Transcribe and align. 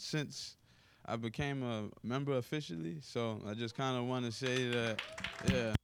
since 0.00 0.56
I 1.06 1.16
became 1.16 1.62
a 1.62 1.88
member 2.02 2.36
officially. 2.36 2.98
So 3.00 3.40
I 3.48 3.54
just 3.54 3.76
kind 3.76 3.98
of 3.98 4.04
want 4.04 4.26
to 4.26 4.32
say 4.32 4.68
that, 4.70 5.02
yeah. 5.52 5.74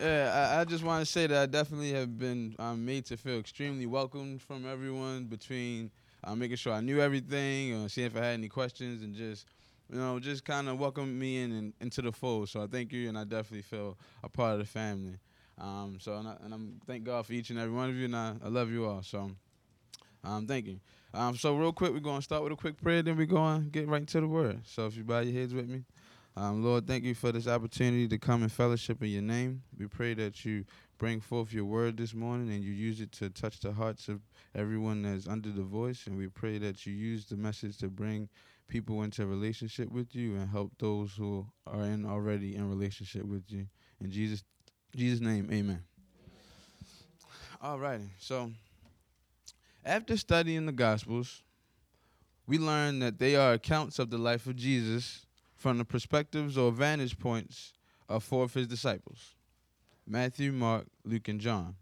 Yeah, 0.00 0.54
I, 0.56 0.60
I 0.60 0.64
just 0.64 0.84
want 0.84 1.04
to 1.04 1.10
say 1.10 1.26
that 1.26 1.42
I 1.42 1.46
definitely 1.46 1.92
have 1.92 2.18
been 2.18 2.54
um, 2.58 2.84
made 2.84 3.04
to 3.06 3.16
feel 3.16 3.38
extremely 3.38 3.86
welcomed 3.86 4.40
from 4.40 4.64
everyone 4.64 5.24
between 5.24 5.90
uh, 6.24 6.34
making 6.34 6.56
sure 6.56 6.72
I 6.72 6.80
knew 6.80 7.00
everything, 7.00 7.74
or 7.74 7.88
seeing 7.88 8.06
if 8.06 8.16
I 8.16 8.20
had 8.20 8.34
any 8.34 8.48
questions, 8.48 9.02
and 9.02 9.14
just 9.14 9.46
you 9.90 9.98
know, 9.98 10.18
just 10.20 10.44
kind 10.44 10.68
of 10.68 10.78
welcome 10.78 11.18
me 11.18 11.42
in 11.42 11.52
and 11.52 11.72
into 11.80 12.02
the 12.02 12.12
fold. 12.12 12.48
So 12.48 12.62
I 12.62 12.66
thank 12.66 12.92
you, 12.92 13.08
and 13.08 13.18
I 13.18 13.24
definitely 13.24 13.62
feel 13.62 13.96
a 14.22 14.28
part 14.28 14.52
of 14.52 14.58
the 14.58 14.64
family. 14.66 15.18
Um, 15.58 15.98
so 16.00 16.14
and, 16.14 16.28
I, 16.28 16.36
I'm 16.44 16.80
thank 16.86 17.04
God 17.04 17.26
for 17.26 17.32
each 17.32 17.50
and 17.50 17.58
every 17.58 17.74
one 17.74 17.88
of 17.90 17.96
you, 17.96 18.04
and 18.04 18.16
I, 18.16 18.34
I 18.44 18.48
love 18.48 18.70
you 18.70 18.86
all. 18.86 19.02
So 19.02 19.30
um, 20.28 20.46
thank 20.46 20.66
you. 20.66 20.78
Um, 21.14 21.36
so 21.36 21.56
real 21.56 21.72
quick, 21.72 21.92
we're 21.92 22.00
gonna 22.00 22.22
start 22.22 22.42
with 22.42 22.52
a 22.52 22.56
quick 22.56 22.80
prayer, 22.80 23.02
then 23.02 23.16
we're 23.16 23.26
gonna 23.26 23.64
get 23.64 23.88
right 23.88 24.00
into 24.00 24.20
the 24.20 24.28
word. 24.28 24.60
So 24.64 24.86
if 24.86 24.96
you 24.96 25.04
bow 25.04 25.20
your 25.20 25.32
heads 25.32 25.54
with 25.54 25.68
me. 25.68 25.84
Um, 26.36 26.62
Lord, 26.62 26.86
thank 26.86 27.02
you 27.02 27.14
for 27.14 27.32
this 27.32 27.48
opportunity 27.48 28.06
to 28.06 28.18
come 28.18 28.42
and 28.42 28.52
fellowship 28.52 29.02
in 29.02 29.08
your 29.08 29.22
name. 29.22 29.62
We 29.76 29.86
pray 29.86 30.14
that 30.14 30.44
you 30.44 30.64
bring 30.98 31.20
forth 31.20 31.52
your 31.52 31.64
word 31.64 31.96
this 31.96 32.14
morning 32.14 32.52
and 32.52 32.62
you 32.62 32.70
use 32.70 33.00
it 33.00 33.10
to 33.12 33.30
touch 33.30 33.58
the 33.58 33.72
hearts 33.72 34.08
of 34.08 34.20
everyone 34.54 35.02
that's 35.02 35.26
under 35.26 35.50
the 35.50 35.62
voice. 35.62 36.06
And 36.06 36.16
we 36.16 36.28
pray 36.28 36.58
that 36.58 36.86
you 36.86 36.92
use 36.92 37.26
the 37.26 37.36
message 37.36 37.78
to 37.78 37.88
bring 37.88 38.28
people 38.68 39.02
into 39.02 39.26
relationship 39.26 39.90
with 39.90 40.14
you 40.14 40.36
and 40.36 40.48
help 40.48 40.72
those 40.78 41.12
who 41.16 41.46
are 41.66 41.84
in 41.84 42.04
already 42.06 42.54
in 42.54 42.68
relationship 42.68 43.24
with 43.24 43.44
you. 43.48 43.66
In 44.00 44.10
Jesus 44.10 44.44
Jesus 44.94 45.20
name, 45.20 45.48
amen. 45.50 45.82
All 47.60 47.80
righty. 47.80 48.10
So 48.20 48.52
after 49.88 50.16
studying 50.18 50.66
the 50.66 50.72
gospels, 50.72 51.42
we 52.46 52.58
learn 52.58 52.98
that 52.98 53.18
they 53.18 53.34
are 53.36 53.54
accounts 53.54 53.98
of 53.98 54.10
the 54.10 54.18
life 54.18 54.46
of 54.46 54.54
Jesus 54.54 55.26
from 55.56 55.78
the 55.78 55.84
perspectives 55.84 56.58
or 56.58 56.70
vantage 56.70 57.18
points 57.18 57.72
of 58.08 58.22
four 58.22 58.44
of 58.44 58.54
his 58.54 58.66
disciples 58.66 59.34
Matthew, 60.06 60.52
Mark, 60.52 60.86
Luke, 61.04 61.28
and 61.28 61.40
John. 61.40 61.74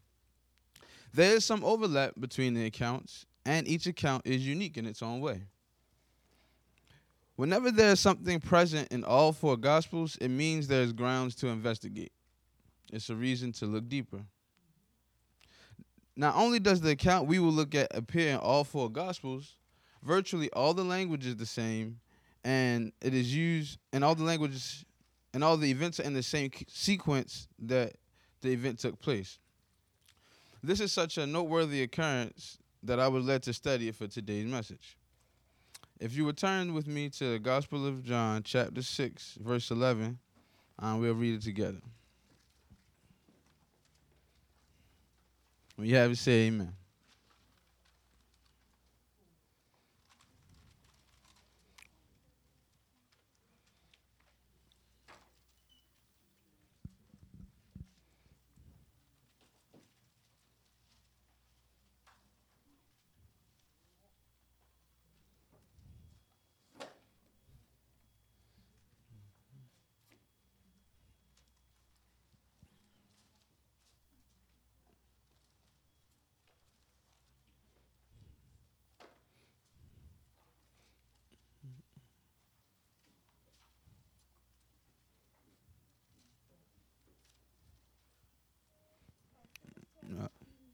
There 1.12 1.34
is 1.34 1.44
some 1.44 1.64
overlap 1.64 2.14
between 2.18 2.54
the 2.54 2.66
accounts, 2.66 3.26
and 3.44 3.66
each 3.66 3.86
account 3.86 4.22
is 4.24 4.46
unique 4.46 4.76
in 4.76 4.86
its 4.86 5.02
own 5.02 5.20
way. 5.20 5.42
Whenever 7.36 7.70
there 7.70 7.92
is 7.92 8.00
something 8.00 8.40
present 8.40 8.88
in 8.90 9.04
all 9.04 9.32
four 9.32 9.56
Gospels, 9.56 10.16
it 10.20 10.28
means 10.28 10.66
there 10.66 10.82
is 10.82 10.92
grounds 10.92 11.34
to 11.36 11.48
investigate. 11.48 12.12
It's 12.92 13.10
a 13.10 13.14
reason 13.14 13.52
to 13.52 13.66
look 13.66 13.88
deeper. 13.88 14.22
Not 16.16 16.34
only 16.34 16.58
does 16.58 16.80
the 16.80 16.90
account 16.90 17.28
we 17.28 17.38
will 17.38 17.52
look 17.52 17.74
at 17.74 17.94
appear 17.94 18.30
in 18.30 18.36
all 18.36 18.64
four 18.64 18.90
Gospels, 18.90 19.56
virtually 20.02 20.50
all 20.52 20.72
the 20.72 20.84
language 20.84 21.26
is 21.26 21.36
the 21.36 21.46
same, 21.46 22.00
and 22.44 22.92
it 23.02 23.12
is 23.12 23.34
used 23.34 23.78
in 23.92 24.02
all 24.02 24.14
the 24.14 24.24
languages 24.24 24.84
and 25.34 25.44
all 25.44 25.58
the 25.58 25.70
events 25.70 26.00
are 26.00 26.04
in 26.04 26.14
the 26.14 26.22
same 26.22 26.50
sequence 26.66 27.46
that 27.58 27.96
the 28.40 28.50
event 28.50 28.78
took 28.78 28.98
place. 29.00 29.38
This 30.62 30.80
is 30.80 30.92
such 30.92 31.18
a 31.18 31.26
noteworthy 31.26 31.82
occurrence 31.82 32.56
that 32.82 32.98
I 32.98 33.08
was 33.08 33.26
led 33.26 33.42
to 33.42 33.52
study 33.52 33.88
it 33.88 33.96
for 33.96 34.06
today's 34.06 34.46
message. 34.46 34.96
If 36.00 36.16
you 36.16 36.24
would 36.24 36.38
turn 36.38 36.72
with 36.72 36.86
me 36.86 37.10
to 37.10 37.32
the 37.32 37.38
Gospel 37.38 37.86
of 37.86 38.02
John, 38.02 38.44
chapter 38.44 38.80
6, 38.80 39.38
verse 39.42 39.70
11, 39.70 40.18
um, 40.78 41.00
we'll 41.00 41.14
read 41.14 41.34
it 41.34 41.42
together. 41.42 41.80
You 45.78 45.96
have 45.96 46.16
say 46.16 46.46
amen. 46.46 46.72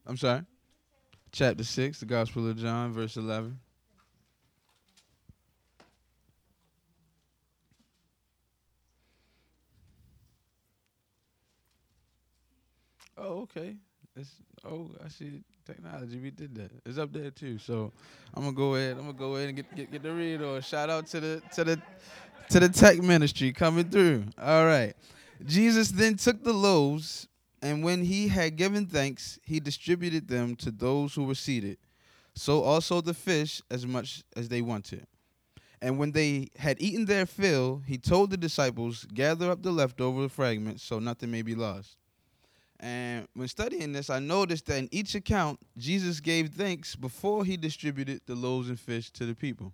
I'm 0.07 0.17
sorry. 0.17 0.43
Chapter 1.31 1.65
6, 1.65 2.01
the 2.01 2.07
Gospel 2.07 2.51
of 2.51 2.57
John, 2.57 2.93
verse 2.93 3.17
11. 3.17 3.59
Oh, 13.17 13.43
okay. 13.43 13.77
It's, 14.17 14.31
oh, 14.65 14.91
I 15.03 15.09
see 15.09 15.43
technology. 15.65 16.19
We 16.19 16.31
did 16.31 16.55
that. 16.57 16.71
It's 16.85 16.99
up 16.99 17.13
there 17.13 17.31
too. 17.31 17.59
So 17.59 17.93
I'm 18.35 18.43
gonna 18.43 18.55
go 18.55 18.75
ahead. 18.75 18.97
I'm 18.99 19.07
gonna 19.07 19.13
go 19.15 19.37
ahead 19.37 19.49
and 19.49 19.57
get 19.57 19.75
get, 19.75 19.91
get 19.93 20.03
the 20.03 20.13
read 20.13 20.43
or 20.43 20.61
shout 20.61 20.91
out 20.91 21.07
to 21.09 21.21
the 21.21 21.43
to 21.55 21.65
the 21.65 21.83
to 22.51 22.61
the 22.61 22.69
tech 22.69 22.99
ministry 22.99 23.53
coming 23.53 23.89
through. 23.89 24.25
All 24.39 24.67
right. 24.67 24.95
Jesus 25.47 25.91
then 25.91 26.17
took 26.17 26.43
the 26.45 26.53
loaves 26.53 27.29
and 27.63 27.85
when 27.85 28.05
he 28.05 28.27
had 28.27 28.57
given 28.57 28.87
thanks, 28.87 29.39
he 29.45 29.61
distributed 29.61 30.27
them 30.27 30.57
to 30.57 30.73
those 30.73 31.15
who 31.15 31.23
were 31.23 31.37
seated. 31.37 31.79
So 32.35 32.63
also 32.63 33.01
the 33.01 33.15
fish, 33.15 33.63
as 33.71 33.87
much 33.87 34.25
as 34.37 34.49
they 34.49 34.61
wanted. 34.61 35.07
And 35.81 35.99
when 35.99 36.11
they 36.11 36.49
had 36.59 36.81
eaten 36.83 37.05
their 37.05 37.25
fill, 37.25 37.83
he 37.87 37.99
told 37.99 38.31
the 38.31 38.37
disciples, 38.37 39.05
Gather 39.15 39.51
up 39.51 39.63
the 39.63 39.71
leftover 39.71 40.29
fragments 40.29 40.83
so 40.83 40.99
nothing 40.99 41.31
may 41.31 41.43
be 41.43 41.55
lost. 41.55 41.97
And 42.81 43.29
when 43.35 43.47
studying 43.47 43.93
this, 43.93 44.11
I 44.11 44.19
noticed 44.19 44.67
that 44.67 44.79
in 44.79 44.89
each 44.91 45.15
account, 45.15 45.61
Jesus 45.79 46.19
gave 46.19 46.51
thanks 46.51 46.97
before 46.97 47.45
he 47.45 47.57
distributed 47.57 48.23
the 48.27 48.35
loaves 48.35 48.69
and 48.69 48.79
fish 48.79 49.11
to 49.13 49.25
the 49.25 49.37
people. 49.37 49.73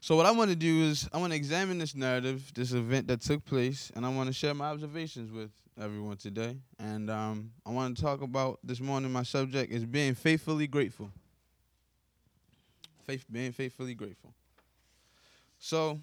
So, 0.00 0.16
what 0.16 0.26
I 0.26 0.32
want 0.32 0.50
to 0.50 0.56
do 0.56 0.82
is, 0.82 1.08
I 1.12 1.18
want 1.18 1.32
to 1.32 1.36
examine 1.36 1.78
this 1.78 1.94
narrative, 1.94 2.52
this 2.54 2.72
event 2.72 3.06
that 3.08 3.20
took 3.20 3.44
place, 3.44 3.90
and 3.94 4.04
I 4.04 4.08
want 4.08 4.28
to 4.28 4.32
share 4.32 4.54
my 4.54 4.66
observations 4.66 5.32
with 5.32 5.50
everyone 5.80 6.16
today. 6.16 6.56
And 6.78 7.10
um, 7.10 7.50
I 7.66 7.70
want 7.70 7.96
to 7.96 8.02
talk 8.02 8.22
about 8.22 8.58
this 8.64 8.80
morning. 8.80 9.12
My 9.12 9.22
subject 9.22 9.72
is 9.72 9.84
being 9.84 10.14
faithfully 10.14 10.66
grateful. 10.66 11.10
Faith, 13.04 13.24
being 13.30 13.52
faithfully 13.52 13.94
grateful. 13.94 14.32
So 15.58 16.00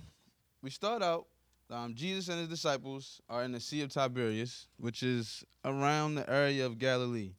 we 0.62 0.70
start 0.70 1.02
out. 1.02 1.26
Um, 1.72 1.96
Jesus 1.96 2.28
and 2.28 2.40
his 2.40 2.50
disciples 2.50 3.20
are 3.30 3.44
in 3.44 3.52
the 3.52 3.60
Sea 3.60 3.82
of 3.82 3.90
Tiberias, 3.92 4.68
which 4.78 5.02
is 5.02 5.44
around 5.66 6.16
the 6.16 6.30
area 6.30 6.66
of 6.66 6.78
Galilee, 6.78 7.32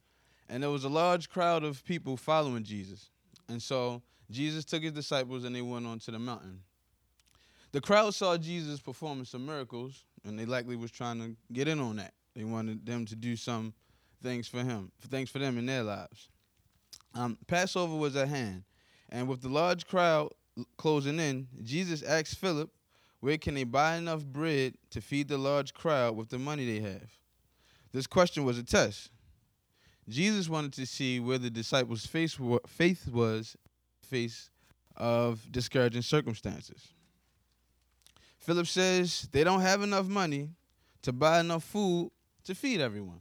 and 0.49 0.63
there 0.63 0.71
was 0.71 0.85
a 0.85 0.89
large 0.89 1.29
crowd 1.29 1.63
of 1.63 1.85
people 1.85 2.17
following 2.17 2.65
Jesus. 2.65 3.11
And 3.49 3.63
so 3.63 4.03
Jesus 4.31 4.65
took 4.65 4.83
his 4.83 4.93
disciples 4.93 5.45
and 5.45 5.55
they 5.55 5.63
went 5.63 5.87
on 5.87 6.01
to 6.01 6.11
the 6.11 6.19
mountain. 6.19 6.61
The 7.71 7.81
crowd 7.81 8.15
saw 8.15 8.37
Jesus 8.37 8.81
performing 8.81 9.27
some 9.27 9.47
miracles, 9.47 10.05
and 10.25 10.39
they 10.39 10.47
likely 10.47 10.75
was 10.75 10.91
trying 10.91 11.21
to 11.21 11.37
get 11.53 11.69
in 11.69 11.79
on 11.79 11.97
that. 11.97 12.15
They 12.35 12.45
wanted 12.45 12.85
them 12.85 13.07
to 13.07 13.17
do 13.17 13.37
some 13.37 13.75
things 14.23 14.49
for 14.49 14.63
him, 14.63 14.91
things 15.09 15.31
for 15.31 15.39
them 15.39 15.59
in 15.59 15.67
their 15.67 15.83
lives. 15.83 16.29
Um, 17.15 17.39
Passover 17.47 17.95
was 17.97 18.17
at 18.17 18.29
hand, 18.29 18.65
and 19.09 19.29
with 19.29 19.43
the 19.43 19.49
large 19.49 19.87
crowd 19.87 20.33
closing 20.77 21.21
in, 21.21 21.49
Jesus 21.63 22.03
asked 22.03 22.37
Philip, 22.37 22.71
"Where 23.21 23.39
can 23.39 23.55
they 23.55 23.65
buy 23.65 23.97
enough 23.97 24.25
bread 24.25 24.75
to 24.91 25.01
feed 25.01 25.29
the 25.29 25.39
large 25.39 25.75
crowd 25.75 26.17
with 26.17 26.31
the 26.31 26.39
money 26.39 26.67
they 26.67 26.81
have?" 26.81 27.19
This 27.93 28.07
question 28.07 28.45
was 28.45 28.59
a 28.59 28.65
test. 28.65 29.11
Jesus 30.09 30.49
wanted 30.49 30.73
to 30.75 30.87
see 30.87 31.21
where 31.21 31.39
the 31.39 31.51
disciples' 31.51 32.07
faith 32.07 33.09
was 33.09 33.57
face 34.03 34.51
of 34.97 35.51
discouraging 35.51 36.03
circumstances. 36.03 36.93
Philip 38.39 38.67
says 38.67 39.29
they 39.33 39.45
don't 39.45 39.63
have 39.63 39.83
enough 39.83 40.07
money 40.07 40.51
to 41.03 41.13
buy 41.13 41.41
enough 41.41 41.65
food 41.65 42.11
to 42.45 42.55
feed 42.55 42.81
everyone. 42.81 43.21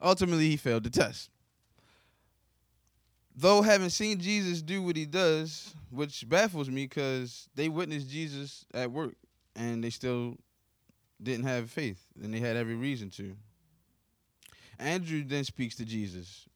Ultimately, 0.00 0.48
he 0.48 0.56
failed 0.56 0.84
the 0.84 0.90
test. 0.90 1.30
Though 3.34 3.62
having 3.62 3.88
seen 3.88 4.18
Jesus 4.18 4.62
do 4.62 4.82
what 4.82 4.96
he 4.96 5.06
does, 5.06 5.72
which 5.90 6.28
baffles 6.28 6.68
me 6.68 6.84
because 6.84 7.48
they 7.54 7.68
witnessed 7.68 8.10
Jesus 8.10 8.64
at 8.74 8.90
work 8.90 9.14
and 9.54 9.82
they 9.82 9.90
still 9.90 10.36
didn't 11.22 11.46
have 11.46 11.70
faith, 11.70 12.00
and 12.22 12.32
they 12.32 12.40
had 12.40 12.56
every 12.56 12.74
reason 12.74 13.10
to. 13.10 13.36
Andrew 14.78 15.24
then 15.24 15.44
speaks 15.44 15.74
to 15.76 15.84
Jesus. 15.84 16.46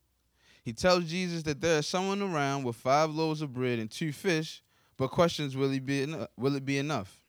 He 0.64 0.72
tells 0.72 1.04
Jesus 1.04 1.42
that 1.44 1.60
there 1.60 1.78
is 1.78 1.86
someone 1.86 2.22
around 2.22 2.62
with 2.62 2.76
five 2.76 3.10
loaves 3.10 3.42
of 3.42 3.52
bread 3.52 3.80
and 3.80 3.90
two 3.90 4.12
fish, 4.12 4.62
but 4.96 5.10
questions 5.10 5.56
will, 5.56 5.70
he 5.70 5.80
be 5.80 6.02
eno- 6.02 6.28
will 6.36 6.54
it 6.54 6.64
be 6.64 6.78
enough? 6.78 7.21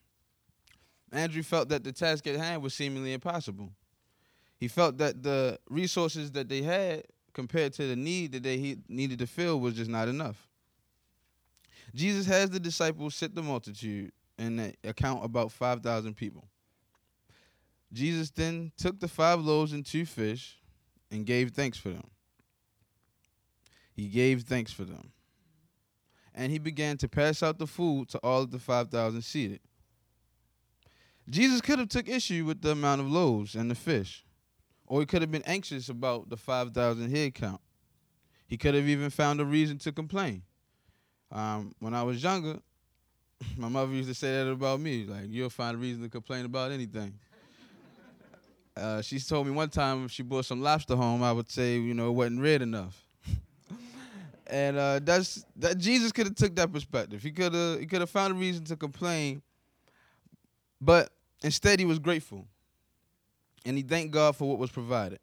Andrew 1.13 1.43
felt 1.43 1.69
that 1.69 1.83
the 1.83 1.91
task 1.91 2.25
at 2.27 2.35
hand 2.35 2.61
was 2.61 2.73
seemingly 2.73 3.13
impossible. 3.13 3.71
He 4.57 4.67
felt 4.67 4.97
that 4.97 5.21
the 5.21 5.59
resources 5.69 6.31
that 6.31 6.49
they 6.49 6.61
had 6.61 7.03
compared 7.33 7.73
to 7.73 7.87
the 7.87 7.95
need 7.95 8.31
that 8.31 8.43
they 8.43 8.77
needed 8.87 9.19
to 9.19 9.27
fill 9.27 9.59
was 9.59 9.75
just 9.75 9.89
not 9.89 10.07
enough. 10.07 10.47
Jesus 11.93 12.25
has 12.25 12.49
the 12.49 12.59
disciples 12.59 13.15
sit 13.15 13.35
the 13.35 13.43
multitude 13.43 14.11
and 14.37 14.75
account 14.83 15.23
about 15.23 15.51
5,000 15.51 16.15
people. 16.15 16.47
Jesus 17.91 18.31
then 18.31 18.71
took 18.77 18.99
the 18.99 19.07
five 19.07 19.39
loaves 19.39 19.73
and 19.73 19.85
two 19.85 20.05
fish 20.05 20.57
and 21.11 21.25
gave 21.25 21.51
thanks 21.51 21.77
for 21.77 21.89
them. 21.89 22.09
He 23.93 24.07
gave 24.07 24.43
thanks 24.43 24.71
for 24.71 24.83
them. 24.83 25.11
And 26.33 26.51
he 26.51 26.57
began 26.57 26.97
to 26.97 27.07
pass 27.07 27.43
out 27.43 27.59
the 27.59 27.67
food 27.67 28.09
to 28.09 28.17
all 28.19 28.41
of 28.41 28.49
the 28.49 28.57
5,000 28.57 29.21
seated. 29.21 29.59
Jesus 31.29 31.61
could 31.61 31.79
have 31.79 31.89
took 31.89 32.09
issue 32.09 32.45
with 32.45 32.61
the 32.61 32.71
amount 32.71 33.01
of 33.01 33.09
loaves 33.09 33.55
and 33.55 33.71
the 33.71 33.75
fish, 33.75 34.25
or 34.85 34.99
he 34.99 35.05
could 35.05 35.21
have 35.21 35.31
been 35.31 35.43
anxious 35.43 35.89
about 35.89 36.29
the 36.29 36.37
5,000 36.37 37.09
head 37.09 37.33
count. 37.33 37.61
He 38.47 38.57
could 38.57 38.75
have 38.75 38.87
even 38.87 39.09
found 39.09 39.39
a 39.39 39.45
reason 39.45 39.77
to 39.79 39.91
complain. 39.91 40.43
Um, 41.31 41.73
when 41.79 41.95
I 41.95 42.03
was 42.03 42.21
younger, 42.21 42.59
my 43.57 43.69
mother 43.69 43.91
used 43.91 44.09
to 44.09 44.15
say 44.15 44.31
that 44.31 44.49
about 44.49 44.79
me, 44.79 45.05
like 45.05 45.25
you'll 45.27 45.49
find 45.49 45.75
a 45.75 45.77
reason 45.77 46.03
to 46.03 46.09
complain 46.09 46.45
about 46.45 46.71
anything. 46.71 47.13
Uh, 48.75 49.03
she 49.03 49.19
told 49.19 49.45
me 49.45 49.53
one 49.53 49.69
time 49.69 50.03
if 50.03 50.11
she 50.11 50.23
brought 50.23 50.45
some 50.45 50.59
lobster 50.59 50.95
home, 50.95 51.21
I 51.21 51.31
would 51.31 51.47
say, 51.47 51.77
you 51.77 51.93
know, 51.93 52.07
it 52.07 52.13
wasn't 52.13 52.41
red 52.41 52.63
enough. 52.63 52.99
and 54.47 54.75
uh, 54.77 54.99
that's 55.03 55.45
that. 55.57 55.77
Jesus 55.77 56.11
could 56.11 56.25
have 56.25 56.33
took 56.33 56.55
that 56.55 56.73
perspective. 56.73 57.21
He 57.21 57.29
could 57.29 57.53
have 57.53 57.79
he 57.79 57.85
could 57.85 57.99
have 57.99 58.09
found 58.09 58.33
a 58.33 58.35
reason 58.35 58.63
to 58.65 58.75
complain, 58.75 59.43
but 60.83 61.09
instead 61.43 61.79
he 61.79 61.85
was 61.85 61.99
grateful, 61.99 62.45
and 63.65 63.77
he 63.77 63.83
thanked 63.83 64.13
God 64.13 64.35
for 64.35 64.49
what 64.49 64.59
was 64.59 64.71
provided. 64.71 65.19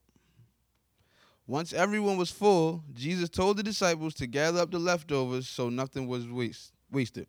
Once 1.47 1.73
everyone 1.73 2.17
was 2.17 2.31
full, 2.31 2.83
Jesus 2.95 3.29
told 3.29 3.57
the 3.57 3.63
disciples 3.63 4.15
to 4.15 4.27
gather 4.27 4.61
up 4.61 4.71
the 4.71 4.79
leftovers 4.79 5.49
so 5.49 5.69
nothing 5.69 6.07
was 6.07 6.27
waste, 6.29 6.73
wasted. 6.91 7.27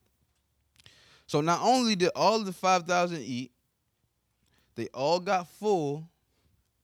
So 1.25 1.41
not 1.41 1.61
only 1.61 1.95
did 1.95 2.11
all 2.15 2.39
the 2.39 2.53
5,000 2.53 3.21
eat, 3.21 3.51
they 4.75 4.87
all 4.93 5.19
got 5.19 5.47
full 5.47 6.07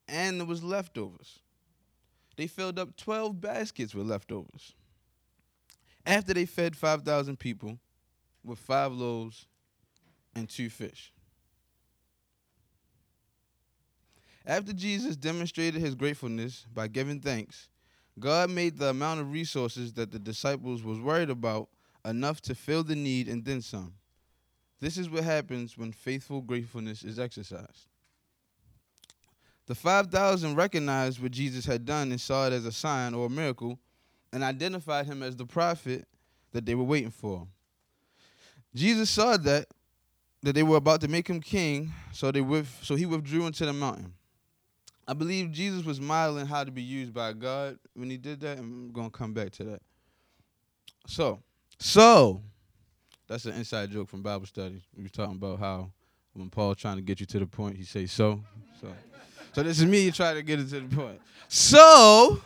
and 0.08 0.40
there 0.40 0.48
was 0.48 0.64
leftovers. 0.64 1.40
They 2.38 2.48
filled 2.48 2.80
up 2.80 2.96
12 2.98 3.40
baskets 3.40 3.94
with 3.94 4.08
leftovers. 4.08 4.74
After 6.06 6.34
they 6.34 6.46
fed 6.46 6.76
5,000 6.76 7.38
people 7.38 7.78
with 8.44 8.58
five 8.58 8.94
loaves 8.94 9.46
and 10.34 10.50
two 10.50 10.70
fish. 10.70 11.12
After 14.48 14.72
Jesus 14.72 15.18
demonstrated 15.18 15.82
his 15.82 15.94
gratefulness 15.94 16.66
by 16.74 16.88
giving 16.88 17.20
thanks, 17.20 17.68
God 18.18 18.50
made 18.50 18.78
the 18.78 18.90
amount 18.90 19.20
of 19.20 19.34
resources 19.34 19.92
that 19.94 20.10
the 20.10 20.20
disciples 20.20 20.84
was 20.84 21.02
worried 21.02 21.30
about 21.30 21.68
enough 22.06 22.40
to 22.44 22.56
fill 22.56 22.84
the 22.84 22.96
need 22.96 23.28
and 23.28 23.44
then 23.44 23.62
some. 23.62 23.94
This 24.80 24.98
is 24.98 25.10
what 25.10 25.26
happens 25.26 25.78
when 25.78 25.92
faithful 25.92 26.40
gratefulness 26.40 27.04
is 27.04 27.20
exercised. 27.20 27.88
The 29.66 29.76
5,000 29.76 30.56
recognized 30.56 31.22
what 31.22 31.32
Jesus 31.32 31.66
had 31.66 31.86
done 31.86 32.12
and 32.12 32.22
saw 32.22 32.48
it 32.48 32.54
as 32.54 32.66
a 32.66 32.72
sign 32.72 33.14
or 33.14 33.26
a 33.26 33.30
miracle 33.30 33.78
and 34.32 34.44
identified 34.44 35.08
him 35.08 35.24
as 35.24 35.36
the 35.36 35.46
prophet 35.46 36.08
that 36.54 36.66
they 36.66 36.74
were 36.74 36.86
waiting 36.86 37.12
for. 37.12 37.46
Jesus 38.74 39.10
saw 39.10 39.36
that 39.36 39.68
that 40.44 40.54
they 40.54 40.64
were 40.64 40.78
about 40.78 41.02
to 41.02 41.08
make 41.08 41.28
him 41.28 41.42
king, 41.42 41.92
so 42.14 42.32
they 42.32 42.40
with, 42.40 42.70
so 42.82 42.96
he 42.96 43.06
withdrew 43.06 43.48
into 43.48 43.66
the 43.66 43.74
mountain. 43.74 44.14
I 45.08 45.14
believe 45.14 45.52
Jesus 45.52 45.86
was 45.86 46.02
modeling 46.02 46.48
how 46.48 46.66
to 46.66 46.72
be 46.72 46.82
used 46.82 47.14
by 47.14 47.32
God 47.32 47.80
when 47.94 48.10
he 48.10 48.18
did 48.18 48.42
that, 48.42 48.58
and 48.58 48.94
I'm 48.96 49.10
to 49.10 49.18
come 49.18 49.34
back 49.34 49.52
to 49.52 49.64
that. 49.64 49.82
So, 51.08 51.40
so 51.80 52.42
that's 53.28 53.46
an 53.46 53.54
inside 53.54 53.92
joke 53.92 54.10
from 54.10 54.22
Bible 54.22 54.46
study. 54.46 54.82
We 54.96 55.04
were 55.04 55.10
talking 55.10 55.36
about 55.36 55.60
how 55.60 55.92
when 56.34 56.50
Paul's 56.50 56.78
trying 56.78 56.98
to 56.98 57.02
get 57.02 57.22
you 57.22 57.26
to 57.26 57.40
the 57.40 57.48
point, 57.48 57.78
he 57.78 57.84
say 57.84 58.06
so. 58.06 58.44
So, 58.82 58.88
so 59.54 59.64
this 59.64 59.80
is 59.80 59.86
me 59.86 60.12
trying 60.12 60.36
to 60.36 60.44
get 60.44 60.60
it 60.60 60.70
to 60.70 60.82
the 60.82 60.96
point. 60.96 61.22
So, 61.48 62.42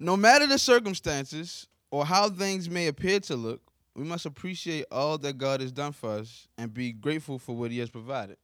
no 0.00 0.16
matter 0.16 0.48
the 0.48 0.58
circumstances 0.58 1.68
or 1.92 2.04
how 2.04 2.28
things 2.28 2.68
may 2.68 2.88
appear 2.88 3.20
to 3.20 3.36
look, 3.36 3.60
we 3.94 4.02
must 4.02 4.26
appreciate 4.26 4.86
all 4.90 5.16
that 5.18 5.38
God 5.38 5.60
has 5.60 5.70
done 5.70 5.92
for 5.92 6.10
us 6.10 6.48
and 6.58 6.74
be 6.74 6.92
grateful 6.92 7.38
for 7.38 7.56
what 7.56 7.70
He 7.70 7.78
has 7.78 7.90
provided. 7.90 8.36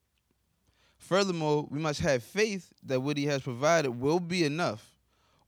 Furthermore, 1.03 1.67
we 1.69 1.81
must 1.81 1.99
have 2.01 2.23
faith 2.23 2.73
that 2.85 3.01
what 3.01 3.17
He 3.17 3.25
has 3.25 3.43
provided 3.43 3.91
will 3.91 4.21
be 4.21 4.45
enough, 4.45 4.89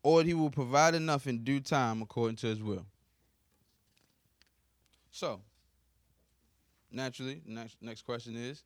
or 0.03 0.25
He 0.25 0.35
will 0.35 0.51
provide 0.51 0.97
enough 0.97 1.29
in 1.29 1.45
due 1.45 1.61
time 1.61 2.03
according 2.03 2.35
to 2.39 2.49
His 2.49 2.61
will. 2.61 2.85
So, 5.13 5.41
naturally, 6.91 7.41
next 7.47 7.77
next 7.81 8.03
question 8.03 8.35
is, 8.37 8.65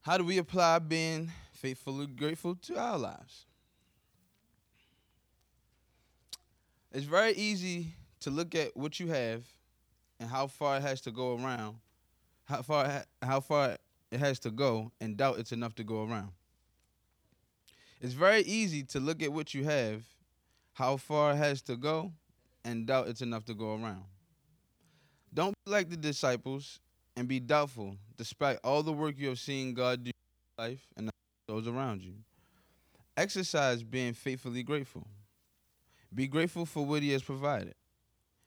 how 0.00 0.16
do 0.16 0.24
we 0.24 0.38
apply 0.38 0.78
being 0.78 1.30
faithfully 1.52 2.06
grateful 2.06 2.54
to 2.54 2.78
our 2.78 2.96
lives? 2.96 3.44
It's 6.92 7.04
very 7.04 7.34
easy 7.34 7.88
to 8.20 8.30
look 8.30 8.54
at 8.54 8.74
what 8.74 8.98
you 8.98 9.08
have 9.08 9.44
and 10.18 10.30
how 10.30 10.46
far 10.46 10.78
it 10.78 10.82
has 10.82 11.02
to 11.02 11.10
go 11.10 11.36
around, 11.36 11.76
how 12.46 12.62
far 12.62 13.04
how 13.20 13.40
far 13.40 13.76
it 14.10 14.20
has 14.20 14.38
to 14.40 14.50
go, 14.50 14.92
and 15.00 15.16
doubt 15.16 15.38
it's 15.38 15.52
enough 15.52 15.74
to 15.76 15.84
go 15.84 16.04
around. 16.04 16.30
It's 18.00 18.14
very 18.14 18.42
easy 18.42 18.82
to 18.84 19.00
look 19.00 19.22
at 19.22 19.32
what 19.32 19.52
you 19.54 19.64
have, 19.64 20.04
how 20.72 20.96
far 20.96 21.32
it 21.32 21.36
has 21.36 21.62
to 21.62 21.76
go, 21.76 22.12
and 22.64 22.86
doubt 22.86 23.08
it's 23.08 23.22
enough 23.22 23.44
to 23.46 23.54
go 23.54 23.74
around. 23.74 24.04
Don't 25.32 25.54
be 25.64 25.70
like 25.70 25.90
the 25.90 25.96
disciples 25.96 26.80
and 27.16 27.28
be 27.28 27.40
doubtful, 27.40 27.96
despite 28.16 28.58
all 28.64 28.82
the 28.82 28.92
work 28.92 29.16
you 29.18 29.28
have 29.28 29.38
seen 29.38 29.74
God 29.74 30.04
do 30.04 30.08
in 30.10 30.12
your 30.58 30.68
life 30.68 30.86
and 30.96 31.10
those 31.46 31.68
around 31.68 32.02
you. 32.02 32.14
Exercise 33.16 33.82
being 33.82 34.14
faithfully 34.14 34.62
grateful. 34.62 35.06
Be 36.14 36.26
grateful 36.26 36.64
for 36.64 36.84
what 36.84 37.02
He 37.02 37.10
has 37.10 37.22
provided, 37.22 37.74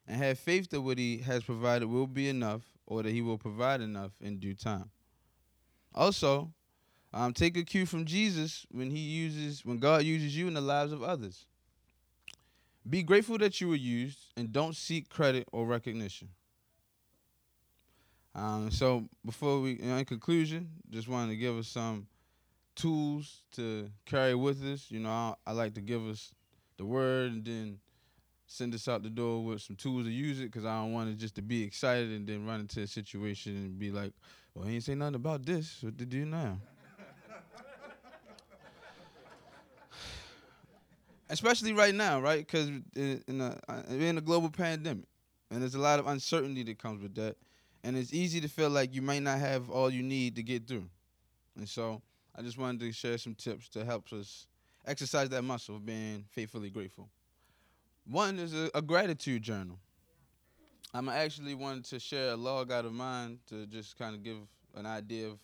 and 0.07 0.17
have 0.17 0.39
faith 0.39 0.69
that 0.71 0.81
what 0.81 0.97
He 0.97 1.19
has 1.19 1.43
provided 1.43 1.87
will 1.87 2.07
be 2.07 2.27
enough, 2.27 2.63
or 2.85 3.03
that 3.03 3.11
He 3.11 3.21
will 3.21 3.37
provide 3.37 3.81
enough 3.81 4.13
in 4.19 4.39
due 4.39 4.55
time. 4.55 4.89
Also, 5.93 6.51
um, 7.13 7.33
take 7.33 7.55
a 7.57 7.63
cue 7.63 7.85
from 7.85 8.05
Jesus 8.05 8.65
when 8.71 8.89
He 8.89 8.99
uses 8.99 9.63
when 9.65 9.77
God 9.77 10.03
uses 10.03 10.35
you 10.35 10.47
in 10.47 10.53
the 10.53 10.61
lives 10.61 10.91
of 10.91 11.03
others. 11.03 11.45
Be 12.89 13.03
grateful 13.03 13.37
that 13.37 13.61
you 13.61 13.69
were 13.69 13.75
used, 13.75 14.33
and 14.35 14.51
don't 14.51 14.75
seek 14.75 15.09
credit 15.09 15.47
or 15.51 15.65
recognition. 15.65 16.29
Um, 18.35 18.71
so 18.71 19.07
before 19.25 19.61
we, 19.61 19.73
in 19.73 20.03
conclusion, 20.05 20.69
just 20.89 21.07
wanted 21.07 21.29
to 21.29 21.37
give 21.37 21.55
us 21.57 21.67
some 21.67 22.07
tools 22.75 23.43
to 23.53 23.89
carry 24.05 24.35
with 24.35 24.63
us. 24.65 24.87
You 24.89 24.99
know, 24.99 25.09
I, 25.09 25.33
I, 25.45 25.51
like 25.53 25.75
to 25.75 25.81
give 25.81 26.05
us 26.07 26.33
the 26.77 26.85
word 26.85 27.31
and 27.31 27.45
then 27.45 27.79
send 28.47 28.73
us 28.73 28.87
out 28.87 29.03
the 29.03 29.09
door 29.09 29.43
with 29.43 29.61
some 29.61 29.75
tools 29.75 30.05
to 30.05 30.11
use 30.11 30.39
it 30.39 30.45
because 30.45 30.65
I 30.65 30.81
don't 30.81 30.93
want 30.93 31.09
it 31.09 31.17
just 31.17 31.35
to 31.35 31.41
be 31.41 31.63
excited 31.63 32.09
and 32.09 32.27
then 32.27 32.45
run 32.45 32.61
into 32.61 32.81
a 32.81 32.87
situation 32.87 33.55
and 33.55 33.79
be 33.79 33.91
like, 33.91 34.13
well, 34.53 34.65
he 34.65 34.75
ain't 34.75 34.83
say 34.83 34.95
nothing 34.95 35.15
about 35.15 35.45
this. 35.45 35.79
What 35.81 35.97
to 35.97 36.05
do 36.05 36.25
now? 36.25 36.59
Especially 41.29 41.73
right 41.73 41.95
now, 41.95 42.21
right? 42.21 42.45
Because 42.45 42.69
a, 42.95 43.19
uh, 43.67 43.81
we're 43.89 44.09
in 44.09 44.17
a 44.17 44.21
global 44.21 44.49
pandemic, 44.49 45.05
and 45.49 45.61
there's 45.61 45.73
a 45.73 45.79
lot 45.79 45.99
of 45.99 46.05
uncertainty 46.05 46.63
that 46.63 46.77
comes 46.77 47.01
with 47.01 47.15
that 47.15 47.37
and 47.83 47.97
it's 47.97 48.13
easy 48.13 48.39
to 48.41 48.47
feel 48.47 48.69
like 48.69 48.95
you 48.95 49.01
might 49.01 49.21
not 49.21 49.39
have 49.39 49.69
all 49.69 49.89
you 49.89 50.03
need 50.03 50.35
to 50.37 50.43
get 50.43 50.67
through. 50.67 50.87
And 51.57 51.67
so 51.67 52.01
I 52.35 52.41
just 52.41 52.57
wanted 52.57 52.79
to 52.81 52.91
share 52.91 53.17
some 53.17 53.35
tips 53.35 53.67
to 53.69 53.83
help 53.83 54.11
us 54.13 54.47
exercise 54.85 55.29
that 55.29 55.43
muscle 55.43 55.75
of 55.75 55.85
being 55.85 56.25
faithfully 56.31 56.69
grateful. 56.69 57.09
One 58.05 58.39
is 58.39 58.53
a, 58.53 58.69
a 58.73 58.81
gratitude 58.81 59.43
journal. 59.43 59.79
I'm 60.93 61.09
actually 61.09 61.55
wanted 61.55 61.85
to 61.85 61.99
share 61.99 62.33
a 62.33 62.35
log 62.35 62.71
out 62.71 62.85
of 62.85 62.93
mine 62.93 63.39
to 63.49 63.65
just 63.65 63.97
kind 63.97 64.13
of 64.13 64.23
give 64.23 64.37
an 64.75 64.85
idea 64.85 65.27
of 65.27 65.39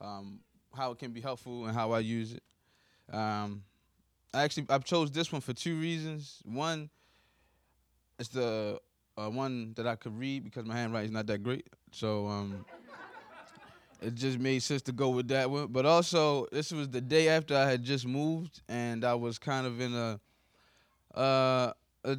um, 0.00 0.40
how 0.74 0.92
it 0.92 0.98
can 0.98 1.12
be 1.12 1.20
helpful 1.20 1.66
and 1.66 1.74
how 1.74 1.92
I 1.92 1.98
use 1.98 2.32
it. 2.32 2.42
Um, 3.14 3.62
I 4.32 4.42
actually 4.42 4.66
I 4.70 4.78
chose 4.78 5.10
this 5.10 5.30
one 5.30 5.42
for 5.42 5.52
two 5.52 5.78
reasons. 5.78 6.40
One, 6.44 6.88
it's 8.18 8.30
the 8.30 8.80
uh, 9.18 9.28
one 9.28 9.74
that 9.74 9.86
I 9.86 9.94
could 9.94 10.18
read 10.18 10.44
because 10.44 10.64
my 10.64 10.74
handwriting 10.74 11.10
is 11.10 11.12
not 11.12 11.26
that 11.26 11.42
great. 11.42 11.66
So 11.90 12.26
um, 12.28 12.64
it 14.00 14.14
just 14.14 14.38
made 14.38 14.62
sense 14.62 14.80
to 14.82 14.92
go 14.92 15.10
with 15.10 15.28
that 15.28 15.50
one. 15.50 15.66
But 15.66 15.84
also, 15.84 16.46
this 16.50 16.72
was 16.72 16.88
the 16.88 17.02
day 17.02 17.28
after 17.28 17.54
I 17.54 17.68
had 17.68 17.82
just 17.84 18.06
moved, 18.06 18.62
and 18.68 19.04
I 19.04 19.14
was 19.14 19.38
kind 19.38 19.66
of 19.66 19.80
in 19.80 19.94
a 19.94 20.18
Uh, 21.14 21.74
a, 22.04 22.16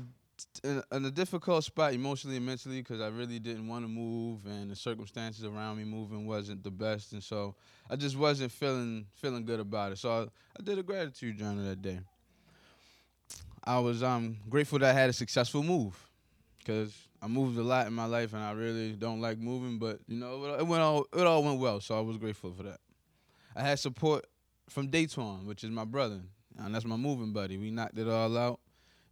in, 0.63 0.83
a 0.91 1.11
difficult 1.11 1.63
spot 1.63 1.93
emotionally 1.93 2.37
and 2.37 2.45
mentally 2.45 2.81
because 2.81 3.01
I 3.01 3.07
really 3.07 3.39
didn't 3.39 3.67
want 3.67 3.83
to 3.83 3.89
move, 3.89 4.45
and 4.45 4.71
the 4.71 4.75
circumstances 4.75 5.43
around 5.43 5.77
me 5.77 5.83
moving 5.83 6.25
wasn't 6.25 6.63
the 6.63 6.71
best, 6.71 7.13
and 7.13 7.23
so 7.23 7.55
I 7.89 7.95
just 7.95 8.17
wasn't 8.17 8.51
feeling 8.51 9.05
feeling 9.15 9.45
good 9.45 9.59
about 9.59 9.91
it. 9.91 9.97
So 9.97 10.11
I, 10.11 10.21
I 10.23 10.63
did 10.63 10.79
a 10.79 10.83
gratitude 10.83 11.37
journal 11.37 11.63
that 11.65 11.81
day. 11.81 11.99
I 13.63 13.79
was 13.79 14.03
um 14.03 14.37
grateful 14.49 14.79
that 14.79 14.95
I 14.95 14.99
had 14.99 15.09
a 15.09 15.13
successful 15.13 15.63
move 15.63 15.97
because 16.59 16.93
I 17.21 17.27
moved 17.27 17.57
a 17.57 17.63
lot 17.63 17.87
in 17.87 17.93
my 17.93 18.05
life, 18.05 18.33
and 18.33 18.41
I 18.41 18.51
really 18.51 18.91
don't 18.93 19.21
like 19.21 19.37
moving, 19.37 19.79
but 19.79 19.99
you 20.07 20.17
know 20.17 20.55
it 20.59 20.65
went 20.65 20.81
all 20.81 21.05
it 21.13 21.25
all 21.25 21.43
went 21.43 21.59
well, 21.59 21.79
so 21.79 21.97
I 21.97 22.01
was 22.01 22.17
grateful 22.17 22.51
for 22.51 22.63
that. 22.63 22.79
I 23.55 23.61
had 23.61 23.79
support 23.79 24.25
from 24.69 24.87
Dayton, 24.87 25.45
which 25.45 25.63
is 25.63 25.69
my 25.69 25.85
brother, 25.85 26.21
and 26.57 26.73
that's 26.73 26.85
my 26.85 26.97
moving 26.97 27.33
buddy. 27.33 27.57
We 27.57 27.71
knocked 27.71 27.97
it 27.97 28.07
all 28.07 28.37
out. 28.37 28.59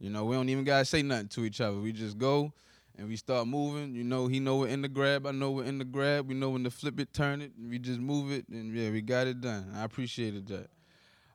You 0.01 0.10
know, 0.10 0.25
we 0.25 0.36
don't 0.36 0.50
even 0.50 0.63
gotta 0.63 0.84
say 0.84 1.03
nothing 1.03 1.27
to 1.27 1.46
each 1.46 1.62
other. 1.62 1.77
We 1.77 1.91
just 1.91 2.17
go 2.17 2.51
and 2.98 3.08
we 3.08 3.15
start 3.15 3.48
moving. 3.48 3.93
You 3.93 4.03
know, 4.03 4.25
he 4.25 4.39
know 4.39 4.58
we're 4.58 4.70
in 4.70 4.81
the 4.81 4.89
grab. 4.89 5.27
I 5.27 5.31
know 5.31 5.51
we're 5.51 5.65
in 5.65 5.77
the 5.77 5.86
grab. 5.86 6.27
We 6.27 6.34
know 6.34 6.50
when 6.50 6.63
to 6.63 6.72
flip 6.72 7.00
it, 7.00 7.13
turn 7.13 7.39
it. 7.39 7.51
we 7.70 7.77
just 7.77 8.00
move 8.00 8.31
it, 8.31 8.48
and 8.50 8.75
yeah, 8.75 8.89
we 8.89 9.01
got 9.01 9.27
it 9.27 9.41
done. 9.41 9.72
I 9.75 9.84
appreciated 9.84 10.48
that. 10.48 10.70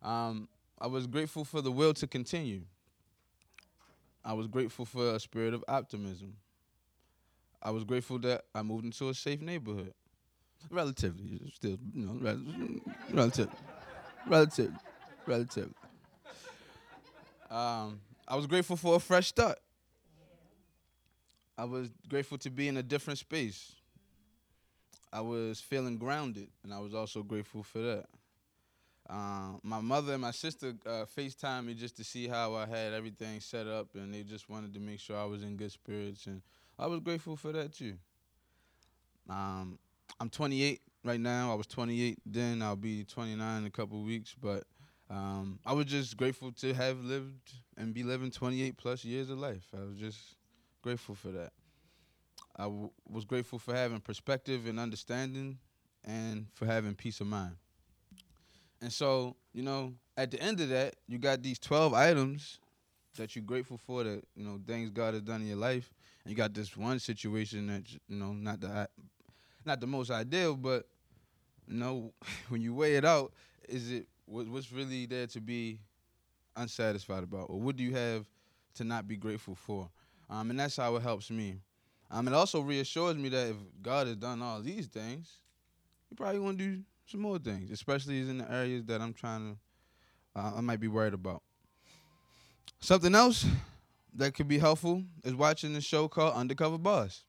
Um, 0.07 0.49
I 0.81 0.89
was 0.89 1.07
grateful 1.07 1.45
for 1.45 1.63
the 1.63 1.71
will 1.71 1.95
to 1.95 2.09
continue. 2.09 2.63
I 4.25 4.33
was 4.33 4.49
grateful 4.49 4.85
for 4.85 5.15
a 5.15 5.21
spirit 5.21 5.55
of 5.55 5.65
optimism. 5.69 6.35
I 7.63 7.71
was 7.71 7.85
grateful 7.85 8.19
that 8.21 8.47
I 8.53 8.63
moved 8.63 8.85
into 8.85 9.09
a 9.11 9.15
safe 9.15 9.41
neighborhood. 9.41 9.95
Relatively, 10.71 11.41
still, 11.55 11.79
you 11.95 12.07
know, 12.07 12.35
relative, 13.13 13.49
relative, 14.27 14.73
relative. 15.25 15.73
Um, 17.49 18.01
I 18.29 18.37
was 18.37 18.47
grateful 18.47 18.77
for 18.77 18.97
a 18.97 19.01
fresh 19.01 19.29
start. 19.29 19.59
I 21.57 21.65
was 21.65 21.89
grateful 22.09 22.39
to 22.39 22.51
be 22.51 22.69
in 22.69 22.77
a 22.77 22.83
different 22.83 23.19
space. 23.19 23.73
I 25.13 25.21
was 25.21 25.61
feeling 25.61 25.97
grounded, 25.97 26.49
and 26.63 26.75
I 26.75 26.81
was 26.81 26.95
also 26.95 27.23
grateful 27.23 27.63
for 27.63 27.79
that. 27.79 28.07
Uh, 29.09 29.53
my 29.63 29.81
mother 29.81 30.15
and 30.15 30.23
my 30.23 30.33
sister 30.33 30.75
uh, 30.85 31.05
FaceTimed 31.17 31.65
me 31.67 31.75
just 31.75 31.97
to 31.97 32.05
see 32.05 32.27
how 32.27 32.55
I 32.55 32.67
had 32.67 32.93
everything 32.93 33.41
set 33.41 33.69
up, 33.69 33.95
and 33.95 34.13
they 34.13 34.25
just 34.25 34.51
wanted 34.51 34.75
to 34.75 34.81
make 34.81 34.99
sure 34.99 35.17
I 35.17 35.25
was 35.25 35.43
in 35.43 35.57
good 35.57 35.71
spirits, 35.71 36.27
and 36.27 36.43
I 36.79 36.89
was 36.89 37.01
grateful 37.01 37.37
for 37.37 37.53
that 37.53 37.73
too. 37.73 37.95
Um, 39.31 39.79
I'm 40.19 40.29
28 40.29 40.81
right 41.05 41.21
now. 41.21 41.53
I 41.53 41.55
was 41.55 41.69
28 41.69 42.19
then. 42.27 42.63
I'll 42.63 42.77
be 42.77 43.05
29 43.05 43.59
in 43.59 43.67
a 43.67 43.71
couple 43.71 44.03
weeks, 44.03 44.35
but 44.41 44.65
um, 45.09 45.59
I 45.65 45.73
was 45.73 45.87
just 45.87 46.17
grateful 46.17 46.53
to 46.53 46.75
have 46.75 46.99
lived 47.05 47.53
and 47.77 47.95
be 47.95 48.03
living 48.03 48.31
28 48.31 48.77
plus 48.77 49.05
years 49.05 49.31
of 49.31 49.39
life. 49.39 49.65
I 49.77 49.85
was 49.85 49.97
just 49.97 50.19
grateful 50.83 51.15
for 51.15 51.29
that. 51.29 51.53
I 52.57 52.65
w- 52.65 52.91
was 53.09 53.25
grateful 53.25 53.59
for 53.59 53.75
having 53.75 54.01
perspective 54.01 54.67
and 54.67 54.81
understanding 54.81 55.59
and 56.05 56.47
for 56.55 56.67
having 56.67 56.95
peace 56.95 57.21
of 57.21 57.29
mind. 57.29 57.57
And 58.81 58.93
so, 58.93 59.37
you 59.53 59.63
know, 59.63 59.95
at 60.17 60.31
the 60.31 60.41
end 60.41 60.61
of 60.61 60.69
that, 60.71 60.97
you 61.07 61.19
got 61.19 61.43
these 61.43 61.59
12 61.59 61.95
items 61.95 62.59
that 63.17 63.35
you're 63.35 63.45
grateful 63.45 63.79
for 63.79 64.05
that, 64.05 64.23
you 64.35 64.45
know, 64.45 64.61
things 64.67 64.91
God 64.91 65.15
has 65.15 65.23
done 65.23 65.43
in 65.43 65.49
your 65.49 65.57
life. 65.57 65.93
And 66.25 66.31
you 66.31 66.37
got 66.37 66.53
this 66.53 66.77
one 66.77 66.99
situation 66.99 67.69
that, 67.69 67.91
you 68.09 68.17
know, 68.17 68.33
not 68.33 68.61
the 68.61 68.89
not 69.65 69.81
the 69.81 69.87
most 69.87 70.11
ideal, 70.11 70.55
but 70.55 70.87
you 71.67 71.75
know, 71.77 72.13
when 72.49 72.61
you 72.61 72.75
weigh 72.75 72.97
it 72.97 73.05
out, 73.05 73.33
is 73.69 73.91
it 73.91 74.09
what's 74.27 74.73
really 74.73 75.07
there 75.07 75.27
to 75.29 75.41
be 75.41 75.81
unsatisfied 76.57 77.23
about, 77.23 77.47
or 77.49 77.61
what 77.61 77.77
do 77.77 77.83
you 77.83 77.95
have 77.95 78.27
to 78.75 78.85
not 78.85 79.07
be 79.07 79.17
grateful 79.17 79.55
for? 79.55 79.89
Um, 80.29 80.51
and 80.51 80.59
that's 80.59 80.77
how 80.77 80.97
it 80.97 81.03
helps 81.03 81.31
me. 81.31 81.61
Um, 82.11 82.29
it 82.29 82.35
also 82.35 82.61
reassures 82.61 83.17
me 83.17 83.29
that 83.31 83.49
if 83.51 83.57
God 83.83 84.07
has 84.07 84.17
done 84.17 84.43
all 84.43 84.61
these 84.61 84.87
things, 84.87 85.39
He 86.09 86.15
probably 86.15 86.41
to 86.41 86.57
do 86.57 86.83
some 87.07 87.21
more 87.21 87.39
things, 87.39 87.71
especially 87.71 88.21
in 88.21 88.39
the 88.39 88.53
areas 88.53 88.85
that 88.85 89.01
I'm 89.01 89.13
trying 89.13 89.57
to, 90.35 90.41
uh, 90.41 90.53
I 90.57 90.61
might 90.61 90.81
be 90.81 90.89
worried 90.89 91.15
about. 91.15 91.43
Something 92.81 93.15
else 93.15 93.47
that 94.15 94.35
could 94.35 94.49
be 94.49 94.59
helpful 94.59 95.03
is 95.25 95.35
watching 95.35 95.73
the 95.73 95.81
show 95.81 96.09
called 96.09 96.35
Undercover 96.35 96.79
Boss. 96.79 97.25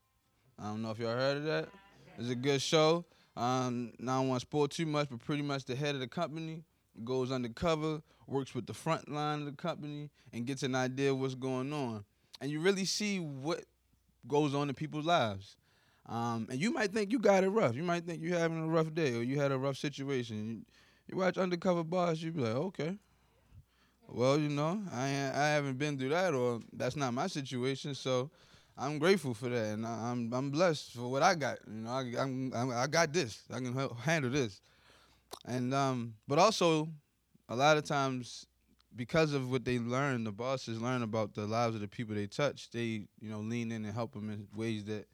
I 0.60 0.66
don't 0.66 0.82
know 0.82 0.92
if 0.92 1.00
y'all 1.00 1.16
heard 1.16 1.38
of 1.38 1.44
that. 1.44 1.70
It's 2.18 2.30
a 2.30 2.36
good 2.36 2.62
show. 2.62 3.06
Um, 3.36 3.94
now 4.00 4.16
I 4.16 4.22
don't 4.22 4.30
want 4.30 4.42
to 4.42 4.48
spoil 4.48 4.68
too 4.68 4.88
much, 4.88 5.10
but 5.10 5.20
pretty 5.20 5.44
much 5.44 5.66
the 5.66 5.76
head 5.76 5.94
of 5.94 6.02
the 6.02 6.08
company 6.08 6.64
goes 7.04 7.32
undercover, 7.32 8.02
works 8.28 8.54
with 8.54 8.66
the 8.66 8.74
front 8.74 9.10
line 9.10 9.40
of 9.40 9.46
the 9.46 9.52
company, 9.52 10.10
and 10.34 10.46
gets 10.46 10.64
an 10.64 10.76
idea 10.76 11.12
of 11.12 11.20
what's 11.20 11.36
going 11.36 11.74
on. 11.74 12.04
And 12.42 12.52
you 12.52 12.60
really 12.60 12.86
see 12.86 13.20
what 13.20 13.64
goes 14.28 14.54
on 14.54 14.70
in 14.70 14.76
people's 14.76 15.06
lives. 15.06 15.56
Um, 16.08 16.48
and 16.50 16.60
you 16.60 16.72
might 16.72 16.94
think 16.94 17.12
you 17.12 17.20
got 17.20 17.44
it 17.44 17.50
rough. 17.50 17.76
You 17.76 17.84
might 17.84 18.06
think 18.06 18.22
you're 18.22 18.40
having 18.40 18.64
a 18.64 18.68
rough 18.68 18.94
day 18.94 19.14
or 19.14 19.24
you 19.24 19.40
had 19.40 19.52
a 19.52 19.58
rough 19.58 19.78
situation. 19.78 20.48
You, 20.48 20.62
you 21.08 21.18
watch 21.18 21.38
Undercover 21.38 21.84
Boss, 21.84 22.22
you 22.22 22.32
be 22.32 22.42
like, 22.42 22.56
okay. 22.56 22.98
Well, 24.10 24.40
you 24.40 24.48
know, 24.48 24.82
I 24.94 25.04
I 25.04 25.48
haven't 25.50 25.78
been 25.78 25.98
through 25.98 26.10
that, 26.10 26.34
or 26.34 26.62
that's 26.72 26.96
not 26.96 27.14
my 27.14 27.28
situation. 27.28 27.94
So, 27.94 28.32
I'm 28.78 29.00
grateful 29.00 29.34
for 29.34 29.50
that, 29.50 29.74
and 29.74 29.86
I, 29.86 30.12
am 30.12 30.32
I'm 30.34 30.52
blessed 30.52 30.94
for 30.94 31.10
what 31.10 31.24
I 31.24 31.34
got. 31.34 31.58
You 31.68 31.82
know, 31.82 31.90
I 31.90 32.02
I'm, 32.20 32.54
I'm, 32.56 32.72
i 32.72 32.86
got 32.86 33.12
this. 33.12 33.42
I 33.52 33.60
can 33.60 33.74
handle 34.02 34.30
this. 34.30 34.62
And 35.46 35.74
um, 35.74 36.16
but 36.28 36.40
also, 36.40 36.90
a 37.50 37.56
lot 37.56 37.78
of 37.78 37.84
times, 37.84 38.46
because 38.96 39.34
of 39.34 39.52
what 39.52 39.66
they 39.66 39.80
learn, 39.80 40.24
the 40.24 40.32
bosses 40.32 40.82
learn 40.82 41.04
about 41.04 41.34
the 41.34 41.46
lives 41.46 41.76
of 41.76 41.82
the 41.82 41.88
people 41.88 42.16
they 42.16 42.28
touch. 42.28 42.70
They 42.72 43.06
you 43.20 43.30
know 43.30 43.40
lean 43.40 43.72
in 43.72 43.86
and 43.86 43.94
help 43.94 44.14
them 44.14 44.30
in 44.30 44.48
ways 44.56 44.86
that 44.86 45.08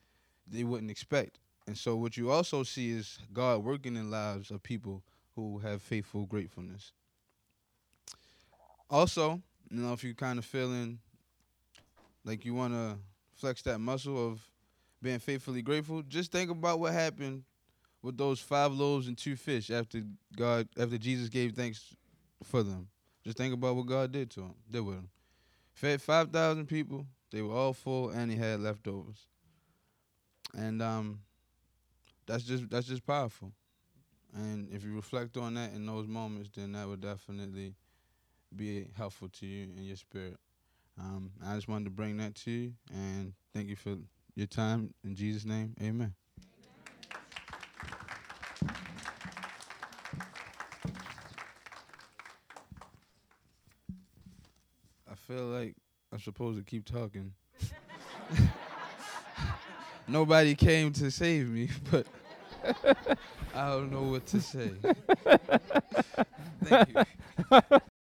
they 0.47 0.63
wouldn't 0.63 0.91
expect. 0.91 1.39
And 1.67 1.77
so, 1.77 1.95
what 1.95 2.17
you 2.17 2.31
also 2.31 2.63
see 2.63 2.91
is 2.91 3.19
God 3.31 3.63
working 3.63 3.95
in 3.95 4.11
lives 4.11 4.51
of 4.51 4.61
people 4.63 5.03
who 5.35 5.59
have 5.59 5.81
faithful 5.81 6.25
gratefulness. 6.25 6.91
Also, 8.89 9.41
you 9.71 9.81
know, 9.81 9.93
if 9.93 10.03
you're 10.03 10.13
kind 10.13 10.37
of 10.37 10.45
feeling 10.45 10.99
like 12.25 12.45
you 12.45 12.53
want 12.53 12.73
to 12.73 12.97
flex 13.33 13.61
that 13.63 13.79
muscle 13.79 14.31
of 14.31 14.41
being 15.01 15.19
faithfully 15.19 15.61
grateful, 15.61 16.01
just 16.03 16.31
think 16.31 16.51
about 16.51 16.79
what 16.79 16.93
happened 16.93 17.43
with 18.03 18.17
those 18.17 18.39
five 18.39 18.73
loaves 18.73 19.07
and 19.07 19.17
two 19.17 19.35
fish 19.35 19.71
after 19.71 20.03
God 20.35 20.67
after 20.77 20.97
Jesus 20.97 21.29
gave 21.29 21.53
thanks 21.53 21.95
for 22.43 22.61
them. 22.61 22.89
Just 23.23 23.37
think 23.37 23.53
about 23.53 23.75
what 23.75 23.87
God 23.87 24.11
did 24.11 24.29
to 24.31 24.41
them, 24.41 24.55
did 24.69 24.81
with 24.81 24.97
them. 24.97 25.09
Fed 25.73 26.01
five 26.01 26.29
thousand 26.29 26.67
people. 26.67 27.07
They 27.31 27.41
were 27.41 27.55
all 27.55 27.73
full, 27.73 28.09
and 28.09 28.31
he 28.31 28.37
had 28.37 28.59
leftovers. 28.59 29.25
And 30.55 30.83
um, 30.83 31.21
that's 32.27 32.43
just 32.43 32.69
that's 32.69 32.87
just 32.87 33.07
powerful. 33.07 33.53
And 34.35 34.67
if 34.71 34.83
you 34.83 34.95
reflect 34.95 35.37
on 35.37 35.53
that 35.55 35.73
in 35.73 35.85
those 35.85 36.07
moments, 36.07 36.49
then 36.55 36.73
that 36.73 36.87
would 36.87 37.01
definitely 37.01 37.75
be 38.55 38.87
helpful 38.97 39.29
to 39.29 39.45
you 39.45 39.63
in 39.75 39.83
your 39.83 39.95
spirit. 39.95 40.37
Um, 40.99 41.31
I 41.43 41.55
just 41.55 41.67
wanted 41.67 41.85
to 41.85 41.91
bring 41.91 42.17
that 42.17 42.35
to 42.35 42.51
you, 42.51 42.73
and 42.91 43.33
thank 43.53 43.69
you 43.69 43.75
for 43.75 43.95
your 44.35 44.47
time. 44.47 44.93
In 45.03 45.15
Jesus' 45.15 45.45
name, 45.45 45.73
amen. 45.81 46.13
Feel 55.27 55.45
like 55.45 55.75
I'm 56.11 56.19
supposed 56.19 56.57
to 56.57 56.63
keep 56.63 56.85
talking. 56.85 57.33
Nobody 60.07 60.53
came 60.53 60.91
to 60.93 61.09
save 61.09 61.49
me, 61.49 61.69
but 61.91 62.05
I 63.55 63.69
don't 63.69 63.91
know 63.91 64.03
what 64.03 64.25
to 64.27 64.41
say. 64.41 64.71
Thank 66.65 66.89
you. 67.51 67.79